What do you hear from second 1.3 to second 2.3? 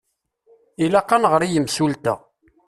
i yimsulta.